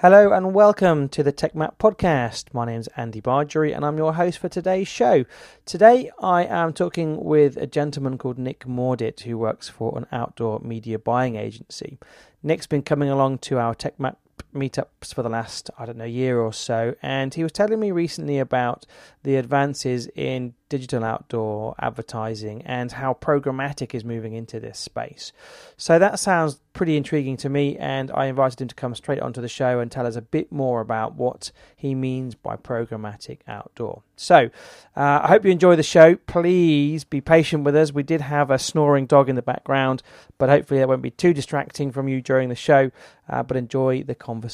[0.00, 2.52] Hello and welcome to the TechMap podcast.
[2.52, 5.24] My name is Andy Bargery and I'm your host for today's show.
[5.64, 10.60] Today I am talking with a gentleman called Nick Mordit who works for an outdoor
[10.60, 11.98] media buying agency.
[12.42, 14.16] Nick's been coming along to our TechMap
[14.56, 17.90] meetups for the last, I don't know, year or so, and he was telling me
[17.90, 18.86] recently about
[19.22, 25.32] the advances in digital outdoor advertising and how programmatic is moving into this space.
[25.76, 29.40] So that sounds pretty intriguing to me, and I invited him to come straight onto
[29.40, 34.02] the show and tell us a bit more about what he means by programmatic outdoor.
[34.16, 34.50] So
[34.96, 36.16] uh, I hope you enjoy the show.
[36.16, 37.92] Please be patient with us.
[37.92, 40.02] We did have a snoring dog in the background,
[40.38, 42.90] but hopefully that won't be too distracting from you during the show.
[43.28, 44.45] Uh, but enjoy the conversation.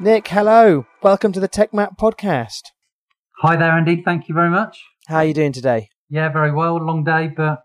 [0.00, 0.86] Nick, hello.
[1.02, 2.62] Welcome to the TechMap podcast.
[3.38, 4.02] Hi there, Andy.
[4.02, 4.82] Thank you very much.
[5.06, 5.88] How are you doing today?
[6.10, 6.76] Yeah, very well.
[6.76, 7.62] Long day, but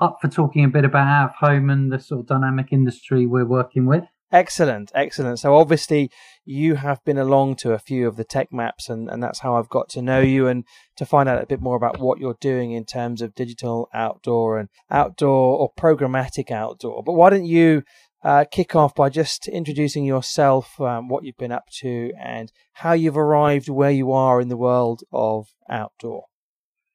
[0.00, 3.26] up for talking a bit about out of home and the sort of dynamic industry
[3.26, 4.04] we're working with.
[4.32, 5.40] Excellent, excellent.
[5.40, 6.10] So obviously
[6.44, 9.56] you have been along to a few of the tech maps and, and that's how
[9.56, 10.64] I've got to know you and
[10.96, 14.58] to find out a bit more about what you're doing in terms of digital outdoor
[14.58, 17.02] and outdoor or programmatic outdoor.
[17.02, 17.82] But why don't you
[18.22, 22.92] uh, kick off by just introducing yourself, um, what you've been up to, and how
[22.92, 26.24] you've arrived where you are in the world of outdoor.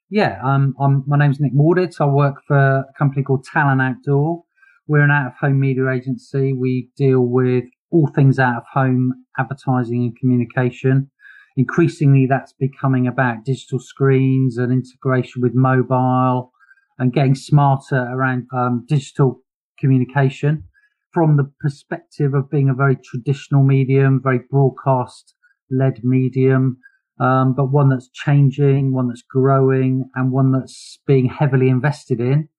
[0.10, 2.00] Yeah, um, I'm, my name's Nick Morditz.
[2.00, 4.44] I work for a company called Talon Outdoor.
[4.88, 6.54] We're an out of home media agency.
[6.54, 11.10] We deal with all things out of home advertising and communication.
[11.58, 16.52] Increasingly, that's becoming about digital screens and integration with mobile
[17.00, 19.42] and getting smarter around um, digital
[19.80, 20.66] communication
[21.14, 25.34] from the perspective of being a very traditional medium, very broadcast
[25.72, 26.78] led medium,
[27.20, 32.50] um, but one that's changing, one that's growing, and one that's being heavily invested in,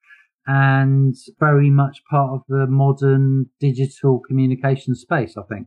[0.46, 5.66] and very much part of the modern digital communication space, I think.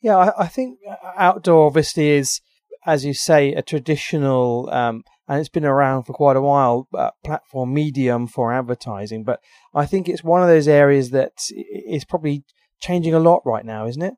[0.00, 0.78] Yeah, I, I think
[1.16, 2.40] outdoor obviously is,
[2.86, 7.12] as you say, a traditional um, and it's been around for quite a while, uh,
[7.24, 9.22] platform medium for advertising.
[9.22, 9.38] But
[9.72, 12.42] I think it's one of those areas that is probably
[12.80, 14.14] changing a lot right now, isn't it?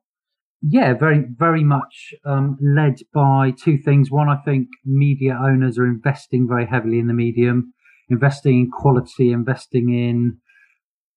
[0.63, 4.09] Yeah, very, very much um, led by two things.
[4.09, 7.73] One, I think media owners are investing very heavily in the medium,
[8.09, 10.37] investing in quality, investing in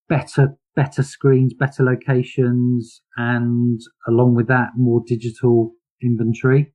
[0.08, 6.72] better, better screens, better locations, and along with that, more digital inventory.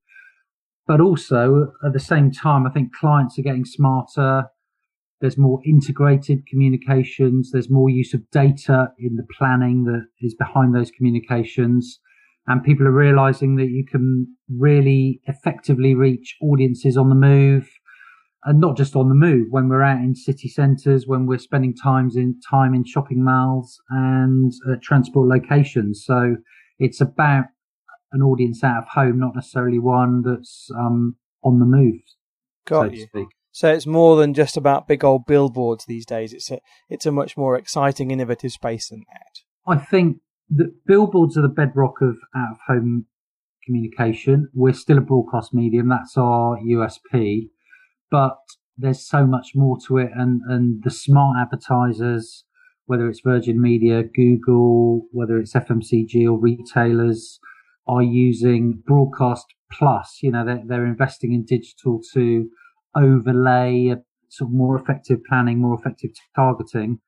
[0.88, 4.46] But also at the same time, I think clients are getting smarter.
[5.22, 7.52] There's more integrated communications.
[7.52, 12.00] There's more use of data in the planning that is behind those communications.
[12.48, 17.70] And people are realizing that you can really effectively reach audiences on the move
[18.46, 21.76] and not just on the move when we're out in city centres, when we're spending
[21.76, 26.04] times in time in shopping malls and uh, transport locations.
[26.06, 26.38] So
[26.80, 27.46] it's about
[28.12, 32.02] an audience out of home, not necessarily one that's um, on the move.
[32.66, 33.28] Got so you.
[33.54, 36.34] So it's more than just about big old billboards these days.
[36.34, 36.60] It's a
[36.90, 39.72] it's a much more exciting, innovative space than that.
[39.72, 40.18] I think
[40.52, 43.06] that billboards are the bedrock of out of home
[43.66, 44.50] communication.
[44.54, 45.90] We're still a broadcast medium.
[45.90, 47.50] That's our USP,
[48.12, 48.38] but
[48.78, 50.12] there's so much more to it.
[50.14, 52.44] And, and the smart advertisers,
[52.86, 57.40] whether it's Virgin Media, Google, whether it's FMCG or retailers,
[57.88, 60.20] are using broadcast plus.
[60.22, 62.50] You know, they're, they're investing in digital to
[62.96, 63.96] overlay
[64.30, 67.00] sort of more effective planning, more effective targeting.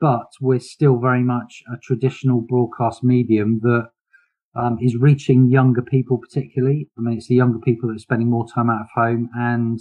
[0.00, 3.90] But we're still very much a traditional broadcast medium that
[4.54, 6.88] um, is reaching younger people, particularly.
[6.98, 9.78] I mean, it's the younger people that are spending more time out of home, and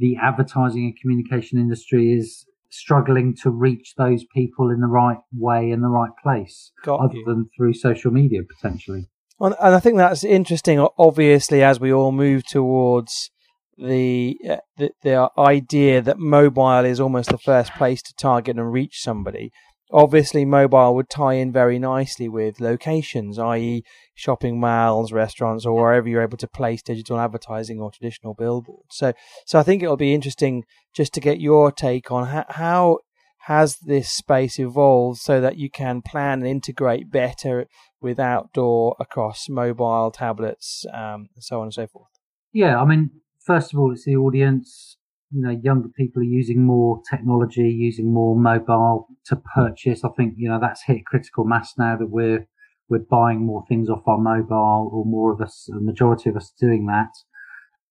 [0.00, 5.70] the advertising and communication industry is struggling to reach those people in the right way
[5.70, 7.24] in the right place, Got other you.
[7.26, 9.08] than through social media potentially.
[9.38, 10.86] And I think that's interesting.
[10.98, 13.30] Obviously, as we all move towards
[13.78, 18.72] the, uh, the the idea that mobile is almost the first place to target and
[18.72, 19.50] reach somebody.
[19.92, 23.82] Obviously, mobile would tie in very nicely with locations, i.e.,
[24.14, 28.96] shopping malls, restaurants, or wherever you're able to place digital advertising or traditional billboards.
[28.96, 29.12] So,
[29.46, 30.64] so I think it'll be interesting
[30.94, 32.98] just to get your take on how, how
[33.44, 37.66] has this space evolved so that you can plan and integrate better
[38.00, 42.10] with outdoor across mobile tablets, um, and so on and so forth?
[42.52, 43.10] Yeah, I mean,
[43.44, 44.98] first of all, it's the audience.
[45.32, 50.04] You know, younger people are using more technology, using more mobile to purchase.
[50.04, 52.48] I think you know that's hit critical mass now that we're
[52.88, 56.52] we're buying more things off our mobile, or more of us, a majority of us
[56.60, 57.10] doing that.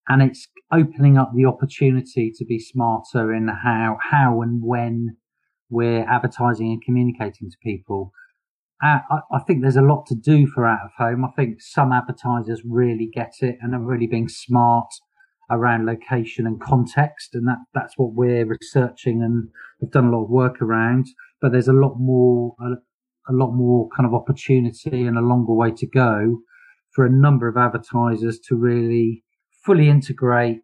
[0.10, 5.18] And it's opening up the opportunity to be smarter in how, how and when
[5.70, 8.12] we're advertising and communicating to people.
[8.84, 11.24] Uh, I, I, think there's a lot to do for out of home.
[11.26, 14.88] I think some advertisers really get it and are really being smart
[15.52, 17.34] around location and context.
[17.34, 19.50] And that, that's what we're researching and
[19.80, 21.08] we've done a lot of work around,
[21.42, 25.54] but there's a lot more, a, a lot more kind of opportunity and a longer
[25.54, 26.40] way to go
[26.92, 29.24] for a number of advertisers to really
[29.64, 30.60] fully integrate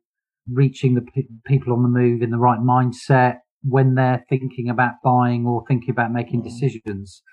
[0.51, 4.93] reaching the p- people on the move in the right mindset when they're thinking about
[5.03, 6.43] buying or thinking about making mm.
[6.43, 7.23] decisions.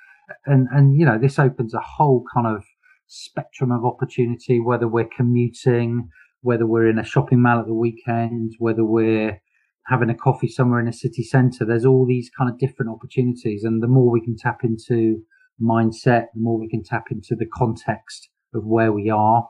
[0.47, 2.65] And, and, you know, this opens a whole kind of
[3.07, 6.09] spectrum of opportunity, whether we're commuting,
[6.43, 9.41] whether we're in a shopping mall at the weekend, whether we're
[9.87, 11.65] having a coffee somewhere in a city centre.
[11.65, 13.65] There's all these kind of different opportunities.
[13.65, 15.23] And the more we can tap into
[15.61, 19.49] mindset, the more we can tap into the context of where we are.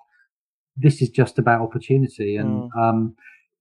[0.77, 2.37] This is just about opportunity.
[2.37, 2.83] And, mm.
[2.83, 3.15] um,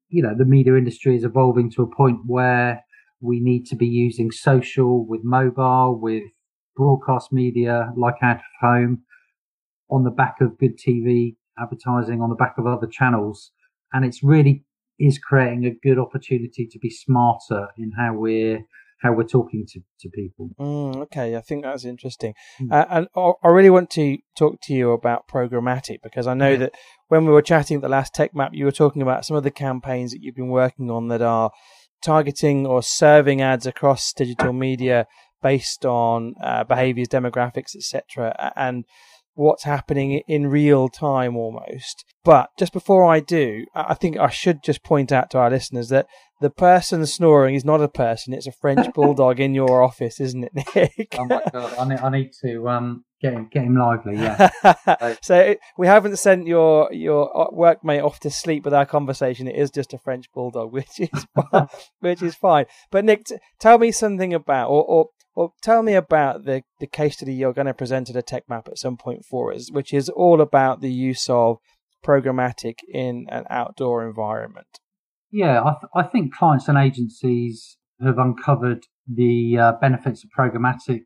[0.09, 2.83] you know, the media industry is evolving to a point where
[3.21, 6.23] we need to be using social with mobile, with
[6.75, 9.03] broadcast media like out of home
[9.89, 13.51] on the back of good TV advertising on the back of other channels.
[13.93, 14.65] And it's really
[14.99, 18.65] is creating a good opportunity to be smarter in how we're
[19.01, 20.51] how we're talking to, to people.
[20.59, 22.35] Mm, okay, I think that's interesting.
[22.61, 22.71] Mm.
[22.71, 23.07] Uh, and
[23.43, 26.57] I really want to talk to you about programmatic because I know yeah.
[26.57, 26.75] that
[27.07, 29.43] when we were chatting at the last Tech Map, you were talking about some of
[29.43, 31.49] the campaigns that you've been working on that are
[32.03, 35.07] targeting or serving ads across digital media
[35.41, 38.53] based on uh, behaviors, demographics, etc.
[38.55, 38.85] And
[39.33, 42.05] what's happening in real time almost.
[42.23, 45.89] But just before I do, I think I should just point out to our listeners
[45.89, 46.07] that
[46.39, 50.43] the person snoring is not a person; it's a French bulldog in your office, isn't
[50.43, 51.15] it, Nick?
[51.17, 51.73] oh my god!
[51.77, 54.15] I need, I need to um, get him get him lively.
[54.15, 55.15] Yeah.
[55.21, 59.47] so we haven't sent your your uh, workmate off to sleep with our conversation.
[59.47, 61.27] It is just a French bulldog, which is
[61.99, 62.65] which is fine.
[62.89, 66.87] But Nick, t- tell me something about, or, or well, tell me about the, the
[66.87, 69.71] case study you're going to present at a tech map at some point for us,
[69.71, 71.57] which is all about the use of
[72.05, 74.79] programmatic in an outdoor environment.
[75.31, 81.03] Yeah, I, th- I think clients and agencies have uncovered the uh, benefits of programmatic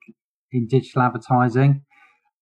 [0.51, 1.83] in digital advertising.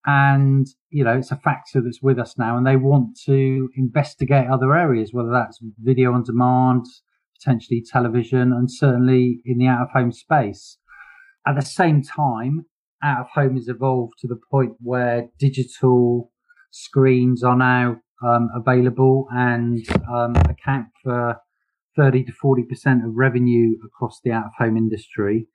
[0.06, 4.48] And, you know, it's a factor that's with us now and they want to investigate
[4.48, 6.84] other areas, whether that's video on demand,
[7.38, 10.78] potentially television, and certainly in the out of home space.
[11.46, 12.66] At the same time,
[13.02, 16.30] out of home has evolved to the point where digital
[16.70, 21.36] screens are now um, available and um, account for
[21.96, 25.46] 30 to 40% of revenue across the out of home industry.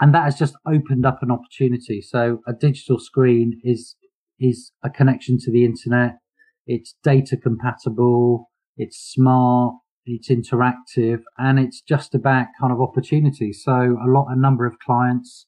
[0.00, 2.00] And that has just opened up an opportunity.
[2.00, 3.96] So a digital screen is,
[4.38, 6.18] is a connection to the internet.
[6.66, 8.50] It's data compatible.
[8.76, 9.74] It's smart
[10.06, 13.52] it's interactive and it's just about kind of opportunity.
[13.52, 15.46] So a lot, a number of clients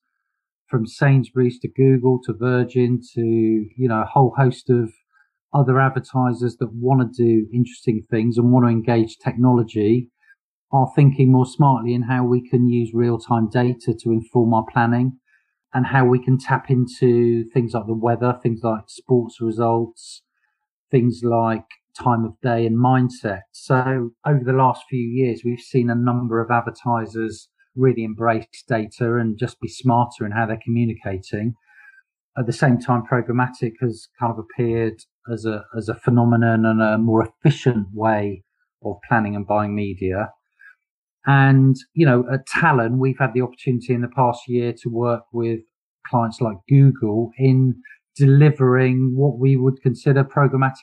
[0.68, 4.92] from Sainsbury's to Google to Virgin to, you know, a whole host of
[5.54, 10.10] other advertisers that want to do interesting things and want to engage technology
[10.72, 14.64] are thinking more smartly in how we can use real time data to inform our
[14.72, 15.18] planning
[15.74, 20.22] and how we can tap into things like the weather, things like sports results,
[20.90, 21.64] things like
[21.98, 23.42] time of day and mindset.
[23.52, 29.16] So over the last few years, we've seen a number of advertisers really embrace data
[29.16, 31.54] and just be smarter in how they're communicating.
[32.36, 36.80] At the same time, programmatic has kind of appeared as a, as a phenomenon and
[36.82, 38.44] a more efficient way
[38.84, 40.30] of planning and buying media.
[41.26, 45.24] And, you know, at Talon, we've had the opportunity in the past year to work
[45.32, 45.60] with
[46.06, 47.80] clients like Google in
[48.16, 50.82] delivering what we would consider programmatic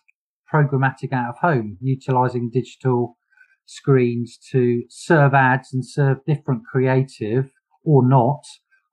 [0.52, 3.18] programmatic out of home, utilizing digital
[3.66, 7.52] screens to serve ads and serve different creative
[7.84, 8.42] or not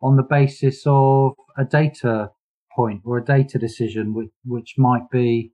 [0.03, 2.31] on the basis of a data
[2.75, 5.51] point or a data decision, which, which might be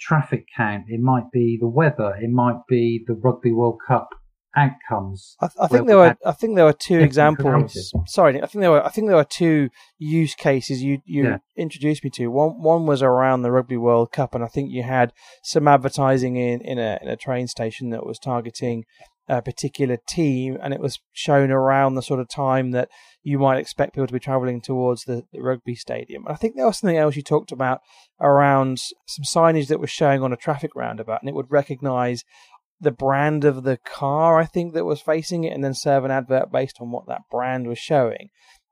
[0.00, 4.08] traffic count, it might be the weather, it might be the Rugby World Cup
[4.56, 5.36] outcomes.
[5.40, 7.92] I, I think there were I think there were two examples.
[8.06, 11.38] Sorry, I think there were I think there were two use cases you you yeah.
[11.56, 12.28] introduced me to.
[12.28, 16.36] One one was around the Rugby World Cup, and I think you had some advertising
[16.36, 18.84] in in a in a train station that was targeting
[19.30, 22.88] a particular team, and it was shown around the sort of time that
[23.22, 26.24] you might expect people to be travelling towards the, the, rugby stadium.
[26.26, 27.80] I think there was something else you talked about
[28.20, 32.24] around some signage that was showing on a traffic roundabout, and it would recognise
[32.80, 36.10] the brand of the car, I think, that was facing it, and then serve an
[36.10, 38.30] advert based on what that brand was showing.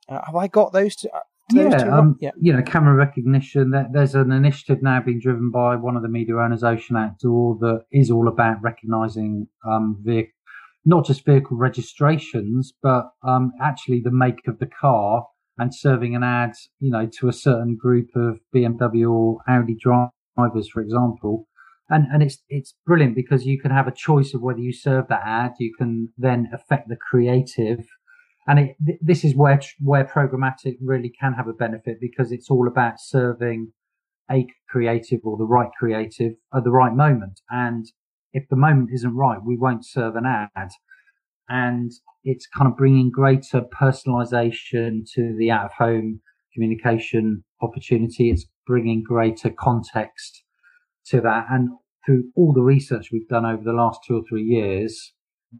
[0.09, 1.09] Uh, have I got those two?
[1.15, 3.73] Uh, yeah, um, yeah, you know, camera recognition.
[3.93, 7.85] There's an initiative now being driven by one of the media owners, Ocean Outdoor, that
[7.91, 10.33] is all about recognising um, vehicle,
[10.85, 16.23] not just vehicle registrations, but um, actually the make of the car and serving an
[16.23, 21.49] ad, you know, to a certain group of BMW or Audi drivers, for example.
[21.90, 25.09] And, and it's, it's brilliant because you can have a choice of whether you serve
[25.09, 25.52] that ad.
[25.59, 27.87] You can then affect the creative.
[28.47, 32.50] And it, th- this is where, where programmatic really can have a benefit because it's
[32.50, 33.73] all about serving
[34.30, 37.40] a creative or the right creative at the right moment.
[37.50, 37.87] And
[38.35, 40.71] if the moment isn't right, we won't serve an ad
[41.49, 41.92] and
[42.25, 46.21] it's kind of bringing greater personalization to the out of home
[46.52, 48.30] communication opportunity.
[48.30, 50.42] It's bringing greater context
[51.11, 51.47] to that.
[51.50, 51.71] And
[52.05, 55.12] through all the research we've done over the last two or three years,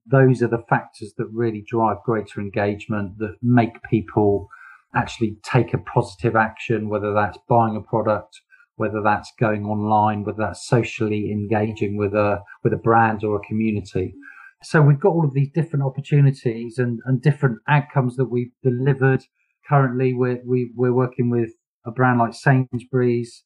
[0.07, 4.49] those are the factors that really drive greater engagement that make people
[4.95, 8.40] actually take a positive action, whether that's buying a product,
[8.76, 13.47] whether that's going online, whether that's socially engaging with a, with a brand or a
[13.47, 14.14] community.
[14.62, 19.23] So we've got all of these different opportunities and, and different outcomes that we've delivered.
[19.69, 21.50] Currently, we're, we, we're working with
[21.87, 23.43] a brand like Sainsbury's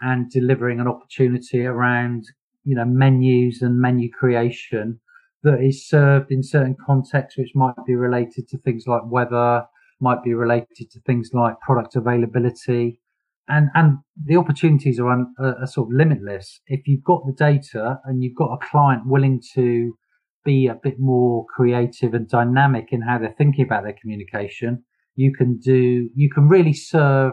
[0.00, 2.24] and delivering an opportunity around,
[2.64, 5.00] you know, menus and menu creation
[5.42, 9.64] that is served in certain contexts, which might be related to things like weather,
[10.00, 13.00] might be related to things like product availability.
[13.48, 16.60] And, and the opportunities are, un, are, sort of limitless.
[16.66, 19.96] If you've got the data and you've got a client willing to
[20.44, 24.84] be a bit more creative and dynamic in how they're thinking about their communication,
[25.16, 27.32] you can do, you can really serve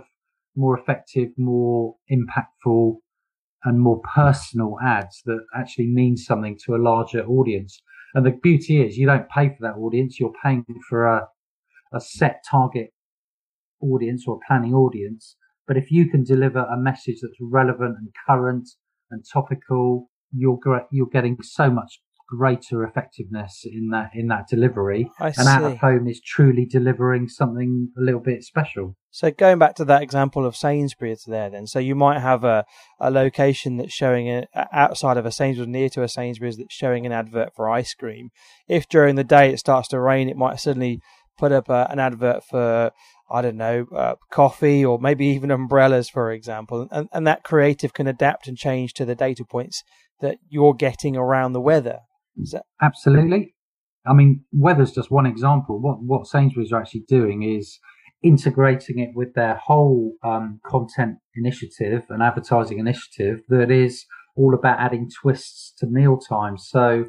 [0.55, 2.95] more effective, more impactful
[3.63, 7.81] and more personal ads that actually mean something to a larger audience.
[8.13, 10.19] And the beauty is you don't pay for that audience.
[10.19, 11.27] You're paying for a,
[11.93, 12.91] a set target
[13.81, 15.35] audience or planning audience.
[15.67, 18.69] But if you can deliver a message that's relevant and current
[19.11, 20.59] and topical, you're,
[20.91, 25.09] you're getting so much greater effectiveness in that in that delivery.
[25.19, 25.47] I and see.
[25.47, 28.95] out of home is truly delivering something a little bit special.
[29.11, 32.65] So going back to that example of Sainsbury's there, then so you might have a,
[32.99, 37.05] a location that's showing a, outside of a Sainsbury's, near to a Sainsbury's, that's showing
[37.05, 38.31] an advert for ice cream.
[38.67, 40.99] If during the day it starts to rain, it might suddenly
[41.37, 42.91] put up a, an advert for
[43.29, 46.87] I don't know, uh, coffee or maybe even umbrellas, for example.
[46.91, 49.83] And, and that creative can adapt and change to the data points
[50.21, 51.99] that you're getting around the weather.
[52.51, 53.55] That- Absolutely.
[54.05, 55.79] I mean, weather's just one example.
[55.81, 57.79] What what Sainsbury's are actually doing is
[58.21, 64.79] integrating it with their whole um, content initiative and advertising initiative that is all about
[64.79, 66.67] adding twists to meal times.
[66.69, 67.05] So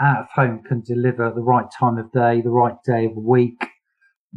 [0.00, 3.66] out of home can deliver the right time of day, the right day of week,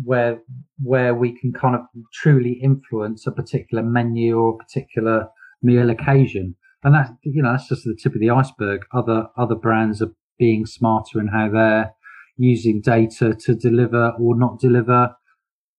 [0.03, 0.39] where
[0.81, 1.81] where we can kind of
[2.13, 5.27] truly influence a particular menu or a particular
[5.62, 6.55] meal occasion.
[6.83, 8.81] And that's you know that's just the tip of the iceberg.
[8.93, 11.93] Other other brands are being smarter in how they're
[12.36, 15.15] using data to deliver or not deliver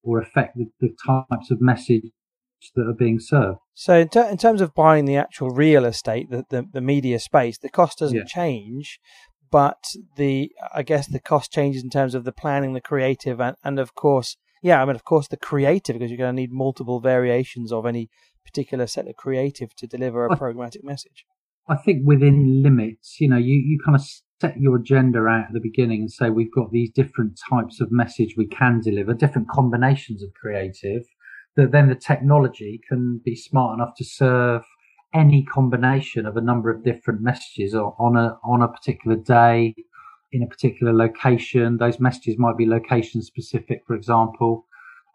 [0.04, 2.04] or affect the, the types of message
[2.76, 3.58] that are being served.
[3.74, 7.18] So, in, ter- in, terms of buying the actual real estate, the, the, the media
[7.18, 8.24] space, the cost doesn't yeah.
[8.24, 9.00] change,
[9.50, 9.82] but
[10.16, 13.80] the I guess the cost changes in terms of the planning, the creative, and, and
[13.80, 17.00] of course, yeah, I mean, of course, the creative because you're going to need multiple
[17.00, 18.08] variations of any
[18.44, 21.24] particular set of creative to deliver a I, programmatic message.
[21.68, 24.04] I think within limits, you know, you, you kind of
[24.42, 27.92] set your agenda out at the beginning and say we've got these different types of
[27.92, 31.04] message we can deliver, different combinations of creative,
[31.56, 34.62] that then the technology can be smart enough to serve
[35.14, 39.74] any combination of a number of different messages on a on a particular day
[40.32, 41.76] in a particular location.
[41.76, 44.66] Those messages might be location specific, for example.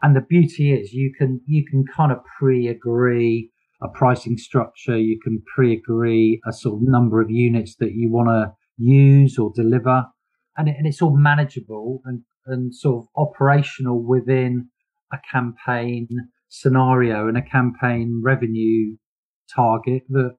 [0.01, 3.49] And the beauty is you can you can kind of pre-agree
[3.81, 4.97] a pricing structure.
[4.97, 9.51] You can pre-agree a sort of number of units that you want to use or
[9.55, 10.05] deliver.
[10.57, 14.69] And, it, and it's all manageable and, and sort of operational within
[15.11, 16.07] a campaign
[16.49, 18.95] scenario and a campaign revenue
[19.53, 20.35] target that,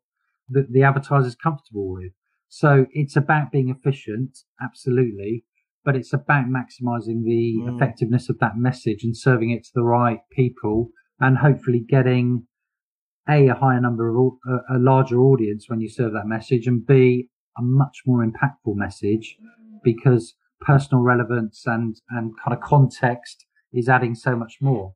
[0.50, 2.12] that the advertiser is comfortable with.
[2.48, 5.44] So it's about being efficient, absolutely,
[5.84, 7.76] but it's about maximizing the mm.
[7.76, 10.88] effectiveness of that message and serving it to the right people
[11.20, 12.46] and hopefully getting
[13.28, 16.86] a, a higher number of, a, a larger audience when you serve that message and
[16.86, 19.36] B, a much more impactful message
[19.82, 24.94] because personal relevance and, and kind of context is adding so much more.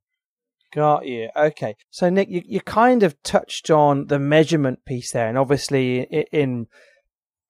[0.75, 1.29] Got you.
[1.37, 1.77] Okay.
[1.91, 6.25] So, Nick, you, you kind of touched on the measurement piece there, and obviously, in,
[6.33, 6.67] in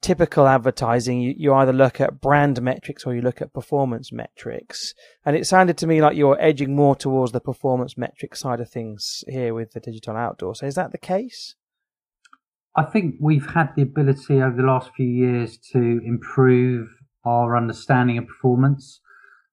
[0.03, 4.93] typical advertising, you, you either look at brand metrics or you look at performance metrics.
[5.25, 8.69] And it sounded to me like you're edging more towards the performance metric side of
[8.69, 10.57] things here with the digital outdoor.
[10.57, 11.55] So is that the case?
[12.75, 16.89] I think we've had the ability over the last few years to improve
[17.25, 19.01] our understanding of performance.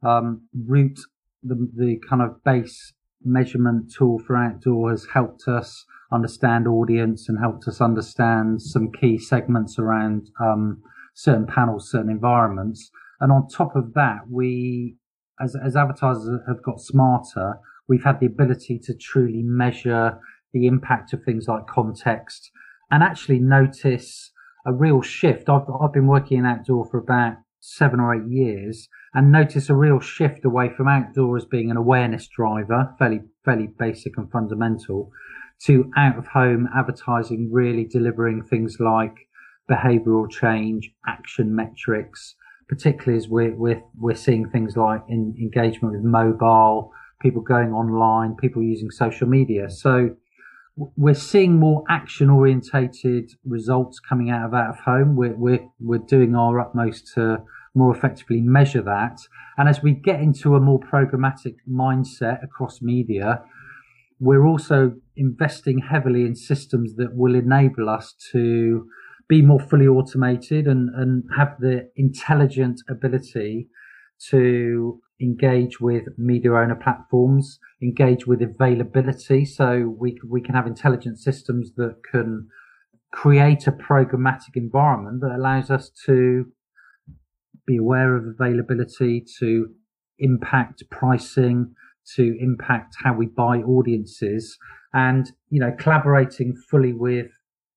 [0.01, 0.99] Um, Route,
[1.43, 7.37] the, the kind of base measurement tool for outdoor has helped us understand audience and
[7.39, 10.81] helped us understand some key segments around um,
[11.13, 12.89] certain panels, certain environments.
[13.19, 14.95] And on top of that, we,
[15.41, 17.55] as, as advertisers have got smarter,
[17.89, 20.19] we've had the ability to truly measure
[20.53, 22.49] the impact of things like context
[22.91, 24.31] and actually notice
[24.65, 25.49] a real shift.
[25.49, 29.75] I've, I've been working in outdoor for about seven or eight years and notice a
[29.75, 35.11] real shift away from outdoor as being an awareness driver, fairly, fairly basic and fundamental,
[35.63, 39.15] to out of home advertising really delivering things like
[39.69, 42.35] behavioral change, action metrics,
[42.67, 46.91] particularly as we're, we're, we're seeing things like in, engagement with mobile,
[47.21, 49.69] people going online, people using social media.
[49.69, 50.15] So
[50.95, 55.15] we're seeing more action orientated results coming out of out of home.
[55.15, 57.43] We're, we're, we're doing our utmost to
[57.75, 59.19] more effectively measure that.
[59.57, 63.43] And as we get into a more programmatic mindset across media,
[64.19, 68.87] we're also investing heavily in systems that will enable us to
[69.27, 73.67] be more fully automated and, and have the intelligent ability
[74.29, 79.45] to engage with media owner platforms, engage with availability.
[79.45, 82.47] So we, we can have intelligent systems that can
[83.11, 86.45] create a programmatic environment that allows us to
[87.65, 89.69] be aware of availability, to
[90.19, 91.73] impact pricing,
[92.15, 94.57] to impact how we buy audiences
[94.93, 97.27] and, you know, collaborating fully with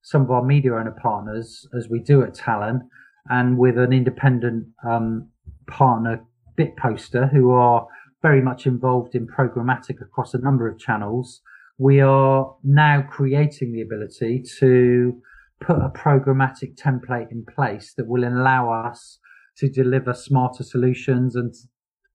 [0.02, 2.88] some of our media owner partners as we do at Talon
[3.28, 5.28] and with an independent um,
[5.66, 6.24] partner
[6.58, 7.86] Bitposter who are
[8.22, 11.42] very much involved in programmatic across a number of channels.
[11.78, 15.20] We are now creating the ability to
[15.60, 19.18] put a programmatic template in place that will allow us
[19.58, 21.54] to deliver smarter solutions and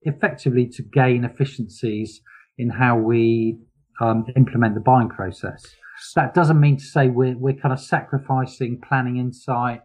[0.04, 2.22] effectively to gain efficiencies
[2.58, 3.58] in how we
[4.00, 5.64] um, implement the buying process.
[6.16, 9.82] That doesn't mean to say we're, we're kind of sacrificing planning insight.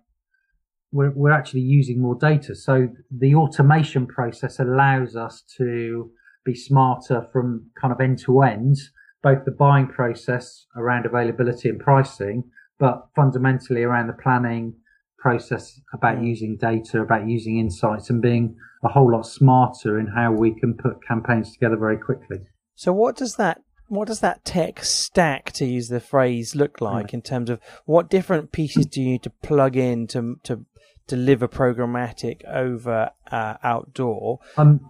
[0.92, 2.55] We're, we're actually using more data.
[2.55, 6.11] So the automation process allows us to
[6.44, 8.76] be smarter from kind of end to end,
[9.22, 12.44] both the buying process around availability and pricing,
[12.78, 14.74] but fundamentally around the planning,
[15.22, 20.33] process about using data, about using insights, and being a whole lot smarter in how
[20.33, 22.38] we can put campaigns together very quickly.
[22.74, 27.09] So, what does that what does that tech stack, to use the phrase, look like
[27.09, 27.14] mm.
[27.14, 30.64] in terms of what different pieces do you need to plug in to to
[31.06, 34.40] deliver programmatic over uh, outdoor?
[34.56, 34.80] Um,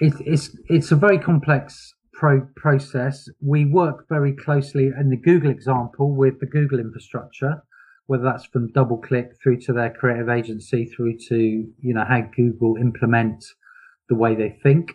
[0.00, 3.28] it, it's it's a very complex pro- process.
[3.40, 7.62] We work very closely in the Google example with the Google infrastructure
[8.06, 12.76] whether that's from DoubleClick through to their creative agency through to you know how Google
[12.76, 13.44] implement
[14.08, 14.92] the way they think.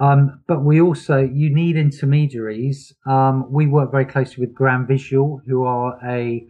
[0.00, 2.92] Um, but we also you need intermediaries.
[3.06, 6.44] Um, we work very closely with Grand Visual, who are a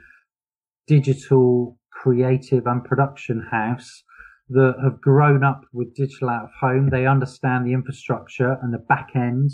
[0.87, 4.03] digital creative and production house
[4.51, 6.91] that have grown up with digital out of home.
[6.91, 9.51] They understand the infrastructure and the back end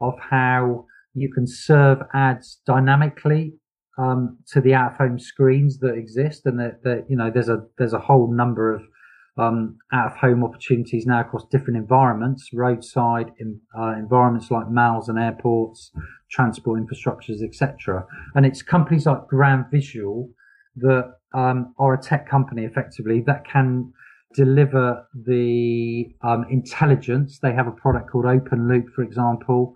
[0.00, 3.54] of how you can serve ads dynamically
[3.98, 7.48] um, to the out of home screens that exist, and that, that you know there's
[7.48, 8.82] a there's a whole number of
[9.38, 15.08] um, out of home opportunities now across different environments, roadside in, uh, environments like malls
[15.08, 15.92] and airports,
[16.32, 18.04] transport infrastructures, etc.
[18.34, 20.30] And it's companies like Grand Visual
[20.76, 23.92] that um, are a tech company effectively that can
[24.34, 27.38] deliver the um, intelligence.
[27.38, 29.74] They have a product called Open Loop, for example,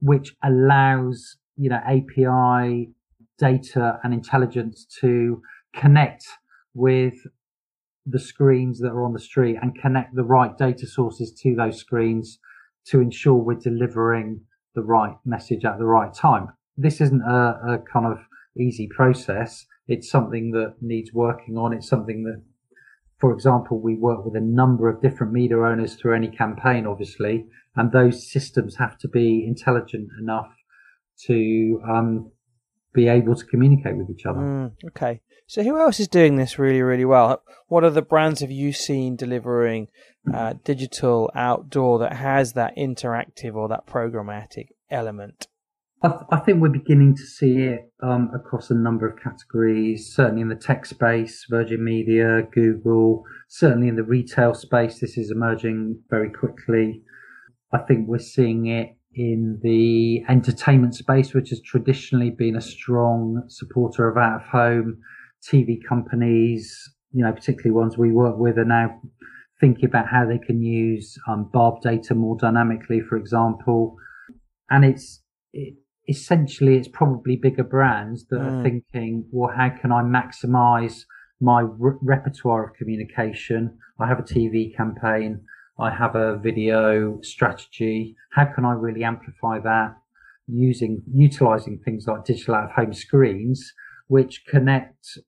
[0.00, 2.90] which allows you know API
[3.38, 5.42] data and intelligence to
[5.74, 6.24] connect
[6.74, 7.14] with
[8.06, 11.78] the screens that are on the street and connect the right data sources to those
[11.78, 12.38] screens
[12.86, 14.40] to ensure we're delivering
[14.74, 16.48] the right message at the right time.
[16.76, 18.18] This isn't a, a kind of
[18.58, 19.66] easy process.
[19.88, 21.72] It's something that needs working on.
[21.72, 22.42] It's something that,
[23.18, 27.46] for example, we work with a number of different media owners through any campaign, obviously,
[27.74, 30.54] and those systems have to be intelligent enough
[31.26, 32.30] to um,
[32.92, 34.40] be able to communicate with each other.
[34.40, 35.20] Mm, okay.
[35.46, 37.42] So who else is doing this really, really well?
[37.68, 39.88] What other brands have you seen delivering
[40.32, 45.48] uh, digital outdoor that has that interactive or that programmatic element?
[46.00, 50.12] I, th- I, think we're beginning to see it um, across a number of categories.
[50.14, 53.24] Certainly in the tech space, Virgin Media, Google.
[53.48, 57.02] Certainly in the retail space, this is emerging very quickly.
[57.72, 63.42] I think we're seeing it in the entertainment space, which has traditionally been a strong
[63.48, 64.98] supporter of out of home.
[65.42, 69.00] TV companies, you know, particularly ones we work with, are now
[69.60, 73.96] thinking about how they can use um, BARB data more dynamically, for example.
[74.70, 75.74] And it's it,
[76.08, 78.46] essentially it's probably bigger brands that mm.
[78.46, 81.02] are thinking, well, how can I maximize
[81.40, 83.78] my re- repertoire of communication?
[84.00, 85.42] I have a TV campaign.
[85.78, 88.16] I have a video strategy.
[88.32, 89.96] How can I really amplify that
[90.48, 93.72] using, utilizing things like digital out of home screens,
[94.08, 95.18] which connect,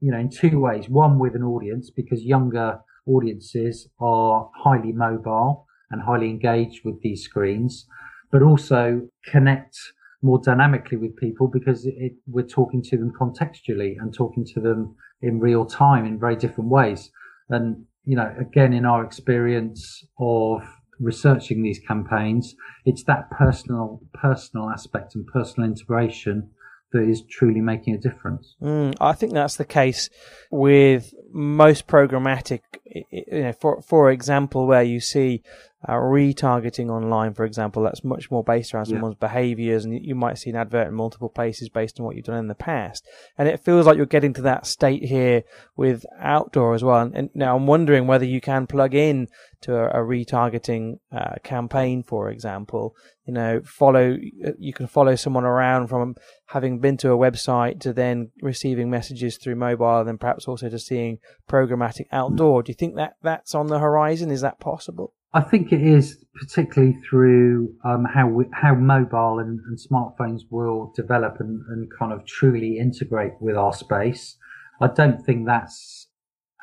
[0.00, 0.88] you know, in two ways.
[0.88, 7.24] One with an audience because younger audiences are highly mobile and highly engaged with these
[7.24, 7.86] screens,
[8.30, 9.76] but also connect
[10.22, 14.94] more dynamically with people because it, we're talking to them contextually and talking to them
[15.22, 17.10] in real time in very different ways.
[17.48, 20.62] And you know, again, in our experience of
[20.98, 22.54] researching these campaigns,
[22.84, 26.50] it's that personal, personal aspect and personal integration
[26.92, 28.56] that is truly making a difference.
[28.60, 30.10] Mm, I think that's the case
[30.50, 32.60] with most programmatic.
[32.84, 35.42] You know, for for example, where you see
[35.88, 39.28] uh, retargeting online, for example, that's much more based around someone's yeah.
[39.28, 42.36] behaviors, and you might see an advert in multiple places based on what you've done
[42.36, 43.06] in the past.
[43.38, 45.42] And it feels like you're getting to that state here
[45.76, 47.00] with outdoor as well.
[47.00, 49.28] And, and now I'm wondering whether you can plug in
[49.62, 52.94] to a, a retargeting uh, campaign, for example.
[53.24, 54.18] You know, follow
[54.58, 56.16] you can follow someone around from
[56.46, 60.68] having been to a website to then receiving messages through mobile, and then perhaps also
[60.68, 62.62] to seeing programmatic outdoor.
[62.62, 64.30] Do you think that that's on the horizon?
[64.30, 65.14] Is that possible?
[65.32, 70.92] I think it is particularly through um, how we, how mobile and, and, smartphones will
[70.96, 74.36] develop and, and, kind of truly integrate with our space.
[74.80, 76.08] I don't think that's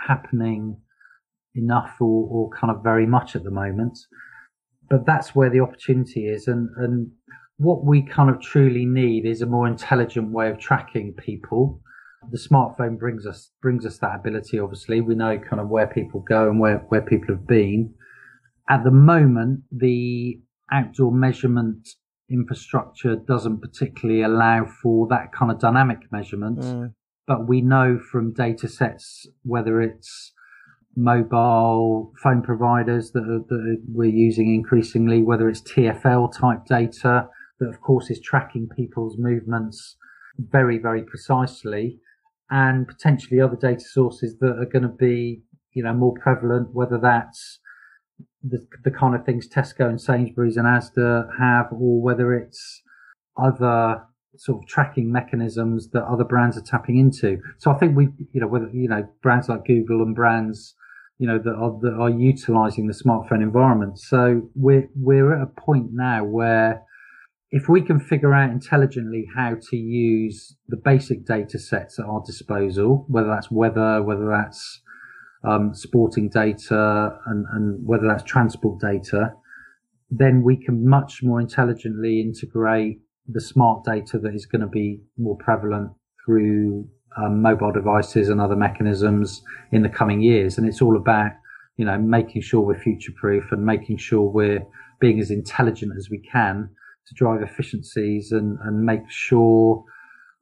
[0.05, 0.77] happening
[1.55, 3.97] enough or, or kind of very much at the moment,
[4.89, 6.47] but that's where the opportunity is.
[6.47, 7.11] And, and
[7.57, 11.81] what we kind of truly need is a more intelligent way of tracking people.
[12.31, 14.59] The smartphone brings us brings us that ability.
[14.59, 17.93] Obviously, we know kind of where people go and where where people have been
[18.69, 20.39] at the moment, the
[20.71, 21.87] outdoor measurement
[22.29, 26.59] infrastructure doesn't particularly allow for that kind of dynamic measurement.
[26.59, 26.93] Mm.
[27.25, 30.33] But we know from data sets, whether it's
[30.95, 37.27] mobile phone providers that, are, that we're using increasingly, whether it's TFL type data
[37.59, 39.95] that of course is tracking people's movements
[40.37, 41.99] very, very precisely
[42.49, 45.41] and potentially other data sources that are going to be,
[45.73, 47.59] you know, more prevalent, whether that's
[48.43, 52.81] the, the kind of things Tesco and Sainsbury's and Asda have, or whether it's
[53.37, 54.03] other
[54.35, 57.39] sort of tracking mechanisms that other brands are tapping into.
[57.57, 60.75] So I think we, you know, whether you know brands like Google and brands,
[61.17, 63.99] you know, that are that are utilizing the smartphone environment.
[63.99, 66.83] So we're we're at a point now where
[67.49, 72.21] if we can figure out intelligently how to use the basic data sets at our
[72.25, 74.81] disposal, whether that's weather, whether that's
[75.43, 79.33] um, sporting data and, and whether that's transport data,
[80.09, 85.01] then we can much more intelligently integrate the smart data that is going to be
[85.17, 85.91] more prevalent
[86.25, 90.57] through um, mobile devices and other mechanisms in the coming years.
[90.57, 91.31] And it's all about,
[91.77, 94.65] you know, making sure we're future proof and making sure we're
[94.99, 96.69] being as intelligent as we can
[97.07, 99.83] to drive efficiencies and, and make sure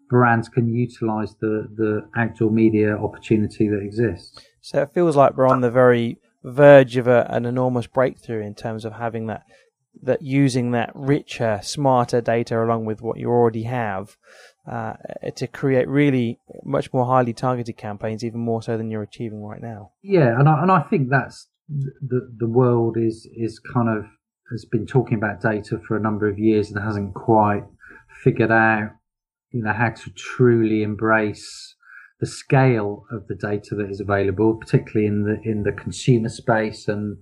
[0.09, 4.39] brands can utilize the, the outdoor media opportunity that exists.
[4.61, 8.55] So it feels like we're on the very verge of a, an enormous breakthrough in
[8.55, 9.43] terms of having that
[10.03, 14.17] that using that richer, smarter data along with what you already have
[14.69, 14.93] uh,
[15.35, 19.61] to create really much more highly targeted campaigns, even more so than you're achieving right
[19.61, 19.91] now.
[20.03, 24.05] Yeah, and I, and I think that's the the world is is kind of
[24.51, 27.63] has been talking about data for a number of years and hasn't quite
[28.23, 28.91] figured out
[29.55, 31.75] you know how to truly embrace
[32.19, 36.89] the scale of the data that is available, particularly in the in the consumer space
[36.89, 37.17] and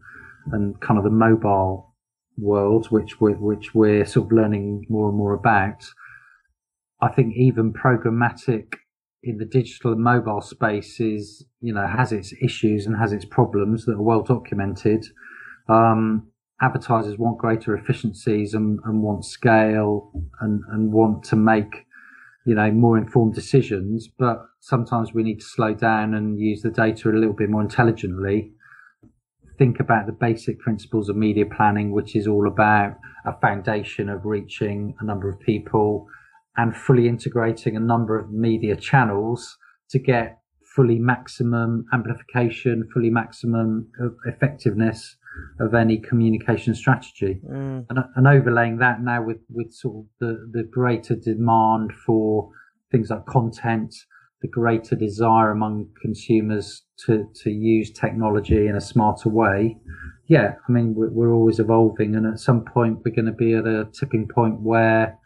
[0.52, 1.94] and kind of the mobile
[2.38, 5.86] world, which we're, which we're sort of learning more and more about.
[7.02, 8.78] I think even programmatic
[9.22, 13.26] in the digital and mobile space is, you know, has its issues and has its
[13.26, 15.06] problems that are well documented.
[15.70, 21.86] Um, advertisers want greater efficiencies and, and want scale and, and want to make
[22.46, 26.70] you know, more informed decisions, but sometimes we need to slow down and use the
[26.70, 28.52] data a little bit more intelligently.
[29.58, 34.26] Think about the basic principles of media planning, which is all about a foundation of
[34.26, 36.08] reaching a number of people
[36.58, 39.58] and fully integrating a number of media channels
[39.90, 40.40] to get
[40.76, 43.88] fully maximum amplification, fully maximum
[44.26, 45.16] effectiveness
[45.60, 47.40] of any communication strategy.
[47.50, 47.86] Mm.
[47.90, 52.50] And, and, overlaying that now with, with sort of the, the greater demand for
[52.92, 53.94] things like content,
[54.42, 59.78] the greater desire among consumers to, to use technology in a smarter way.
[60.28, 63.54] Yeah, I mean, we're, we're always evolving and at some point we're going to be
[63.54, 65.18] at a tipping point where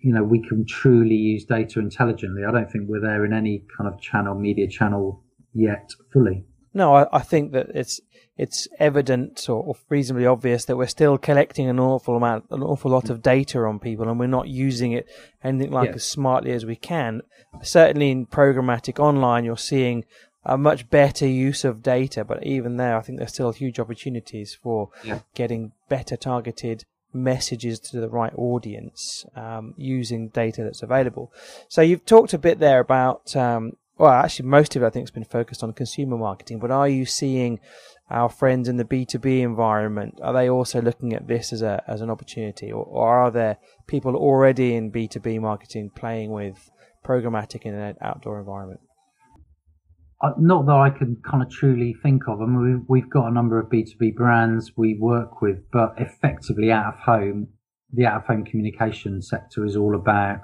[0.00, 2.42] you know, we can truly use data intelligently.
[2.46, 6.44] I don't think we're there in any kind of channel, media channel yet fully.
[6.74, 8.00] No, I, I think that it's
[8.36, 12.90] it's evident or, or, reasonably obvious that we're still collecting an awful amount, an awful
[12.90, 15.06] lot of data on people, and we're not using it
[15.44, 15.94] anything like yeah.
[15.94, 17.22] as smartly as we can.
[17.62, 20.04] Certainly in programmatic online, you're seeing
[20.44, 24.52] a much better use of data, but even there, I think there's still huge opportunities
[24.54, 25.20] for yeah.
[25.34, 31.32] getting better targeted messages to the right audience um, using data that's available.
[31.68, 35.04] So you've talked a bit there about, um, well, actually, most of it I think
[35.04, 37.60] has been focused on consumer marketing, but are you seeing
[38.10, 42.00] our friends in the B2B environment, are they also looking at this as a as
[42.00, 46.70] an opportunity, or, or are there people already in B2B marketing playing with
[47.04, 48.80] programmatic in an outdoor environment?
[50.22, 52.40] Uh, not that I can kind of truly think of.
[52.40, 56.94] I mean, we've got a number of B2B brands we work with, but effectively out
[56.94, 57.48] of home,
[57.92, 60.40] the out of home communication sector is all about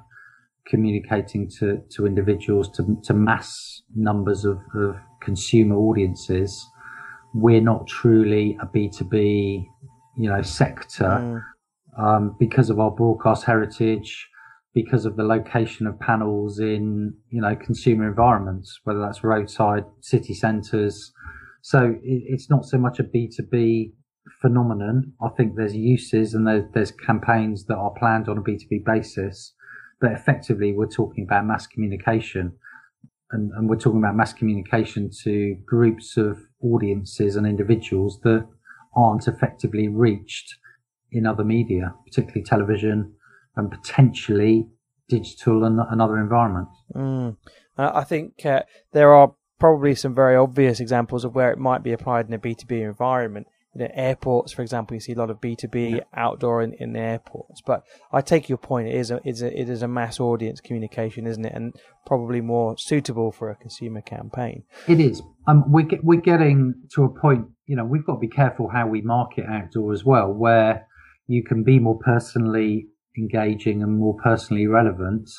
[0.70, 6.64] communicating to, to individuals, to, to mass numbers of, of consumer audiences.
[7.34, 9.66] We're not truly a B2B,
[10.16, 11.42] you know, sector, mm.
[11.98, 14.28] um, because of our broadcast heritage,
[14.74, 20.34] because of the location of panels in you know consumer environments, whether that's roadside, city
[20.34, 21.12] centres.
[21.62, 23.92] So it, it's not so much a B two B
[24.40, 25.12] phenomenon.
[25.22, 28.66] I think there's uses and there's, there's campaigns that are planned on a B two
[28.68, 29.54] B basis,
[30.00, 32.52] but effectively we're talking about mass communication.
[33.32, 38.46] And, and we're talking about mass communication to groups of audiences and individuals that
[38.96, 40.56] aren't effectively reached
[41.12, 43.14] in other media, particularly television,
[43.56, 44.68] and potentially
[45.08, 46.72] digital and, and other environments.
[46.94, 47.36] Mm.
[47.76, 51.92] I think uh, there are probably some very obvious examples of where it might be
[51.92, 53.46] applied in a B2B environment.
[53.72, 56.00] In airports, for example, you see a lot of B2B yeah.
[56.12, 57.60] outdoor in, in airports.
[57.60, 58.88] But I take your point.
[58.88, 61.52] It is a, it's a, it is a mass audience communication, isn't it?
[61.54, 64.64] And probably more suitable for a consumer campaign.
[64.88, 65.22] It is.
[65.46, 68.68] Um, we get, we're getting to a point, you know, we've got to be careful
[68.68, 70.88] how we market outdoor as well, where
[71.28, 75.30] you can be more personally engaging and more personally relevant.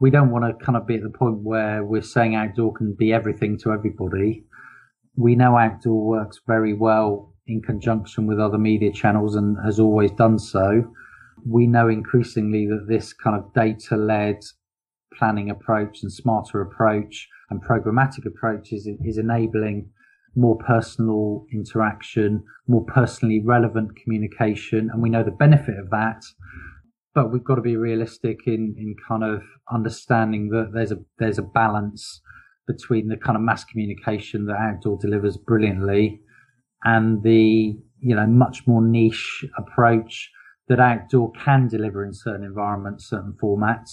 [0.00, 2.96] We don't want to kind of be at the point where we're saying outdoor can
[2.98, 4.44] be everything to everybody.
[5.14, 10.10] We know outdoor works very well in conjunction with other media channels and has always
[10.12, 10.84] done so.
[11.48, 14.40] We know increasingly that this kind of data led
[15.16, 19.88] planning approach and smarter approach and programmatic approach is, is enabling
[20.34, 24.90] more personal interaction, more personally relevant communication.
[24.92, 26.22] And we know the benefit of that
[27.16, 31.38] but we've got to be realistic in, in kind of understanding that there's a there's
[31.38, 32.20] a balance
[32.66, 36.20] between the kind of mass communication that outdoor delivers brilliantly
[36.86, 40.30] and the you know much more niche approach
[40.68, 43.90] that outdoor can deliver in certain environments, certain formats,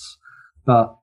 [0.65, 0.95] but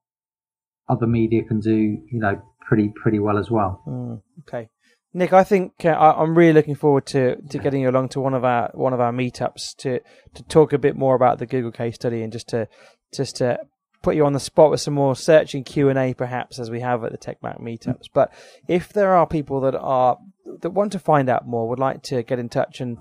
[0.88, 3.83] other media can do you know pretty pretty well as well.
[3.87, 4.70] Mm, okay.
[5.12, 8.33] Nick, I think uh, I'm really looking forward to, to getting you along to one
[8.33, 10.00] of our one of our meetups to
[10.35, 12.68] to talk a bit more about the Google case study and just to
[13.12, 13.59] just to
[14.03, 16.81] put you on the spot with some more searching Q and A, perhaps as we
[16.81, 18.07] have at the TechMap meetups.
[18.14, 18.33] But
[18.68, 20.16] if there are people that are
[20.62, 22.99] that want to find out more, would like to get in touch and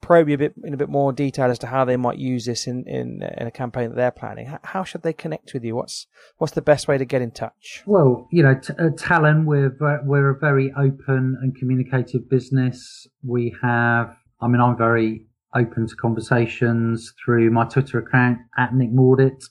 [0.00, 2.44] probe you a bit in a bit more detail as to how they might use
[2.44, 4.46] this in, in, in a campaign that they're planning.
[4.62, 5.74] How should they connect with you?
[5.74, 6.06] What's
[6.38, 7.82] what's the best way to get in touch?
[7.86, 13.06] Well, you know, t- uh, Talon, we're we're a very open and communicative business.
[13.24, 18.92] We have, I mean, I'm very open to conversations through my Twitter account at Nick
[18.92, 19.42] Mordit.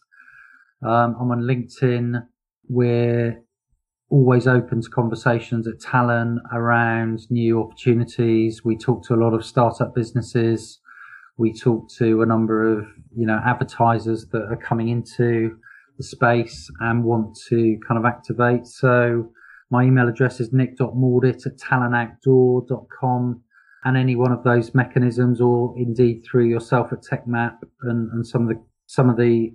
[0.82, 2.24] Um, I'm on LinkedIn.
[2.70, 3.42] We're
[4.10, 8.64] always open to conversations at Talon around new opportunities.
[8.64, 10.80] We talk to a lot of startup businesses.
[11.38, 15.58] We talk to a number of, you know, advertisers that are coming into
[15.98, 18.66] the space and want to kind of activate.
[18.66, 19.30] So
[19.70, 23.42] my email address is nick.mordit at talonoutdoor.com
[23.84, 28.44] and any one of those mechanisms or indeed through yourself at TechMap and, and some
[28.44, 29.54] of the, some of the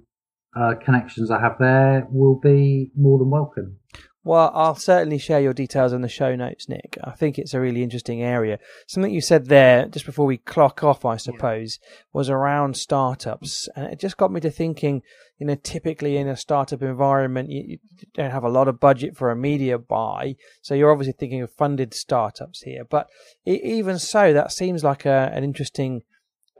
[0.55, 3.79] uh, connections I have there will be more than welcome.
[4.25, 6.97] Well, I'll certainly share your details in the show notes, Nick.
[7.03, 8.61] I think it's a really interesting area.
[8.87, 11.81] Something you said there just before we clock off, I suppose,
[12.13, 13.69] was around startups.
[13.75, 15.03] And it just got me to thinking,
[15.39, 17.79] you know, typically in a startup environment, you, you
[18.15, 20.37] don't have a lot of budget for a media buy.
[20.61, 22.85] So you're obviously thinking of funded startups here.
[22.85, 23.09] But
[23.45, 26.03] even so, that seems like a, an interesting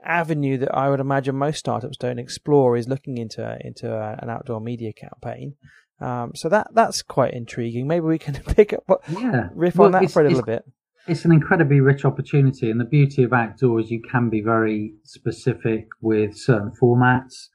[0.03, 4.29] avenue that I would imagine most startups don't explore is looking into into a, an
[4.29, 5.55] outdoor media campaign.
[6.03, 7.87] Um, so that that's quite intriguing.
[7.87, 9.47] Maybe we can pick up yeah.
[9.53, 10.65] riff well, on that for a little bit.
[11.07, 15.87] It's an incredibly rich opportunity, and the beauty of outdoors, you can be very specific
[16.01, 17.47] with certain formats.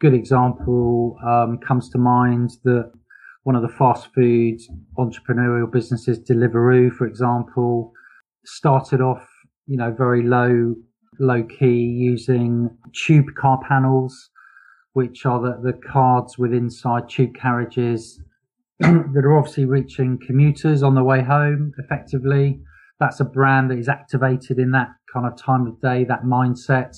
[0.00, 2.90] Good example um, comes to mind that
[3.42, 4.60] one of the fast food
[4.98, 7.92] entrepreneurial businesses, Deliveroo, for example,
[8.44, 9.26] started off,
[9.66, 10.74] you know, very low,
[11.18, 14.30] low key using tube car panels
[14.92, 18.20] which are the, the cards with inside tube carriages
[18.80, 22.60] that are obviously reaching commuters on the way home effectively.
[22.98, 26.96] That's a brand that is activated in that kind of time of day, that mindset.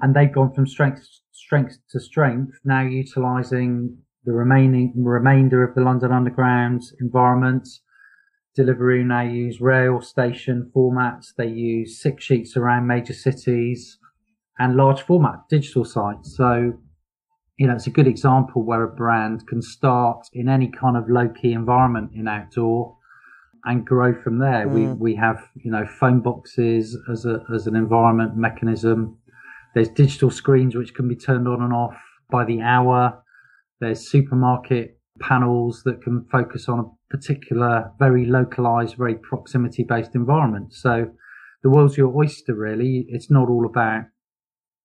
[0.00, 5.80] And they've gone from strength, strength to strength, now utilizing the remaining remainder of the
[5.80, 7.68] London Underground environment.
[8.58, 11.34] Deliveroo now use rail station formats.
[11.36, 13.98] They use six sheets around major cities
[14.58, 16.36] and large format digital sites.
[16.36, 16.74] So
[17.58, 21.08] you know, it's a good example where a brand can start in any kind of
[21.08, 22.96] low key environment in outdoor
[23.64, 24.66] and grow from there.
[24.66, 24.72] Mm.
[24.72, 29.18] We we have you know phone boxes as a as an environment mechanism.
[29.74, 31.96] There's digital screens which can be turned on and off
[32.30, 33.22] by the hour.
[33.80, 40.72] There's supermarket panels that can focus on a particular, very localized, very proximity based environment.
[40.74, 41.10] So
[41.62, 43.06] the world's your oyster, really.
[43.08, 44.04] It's not all about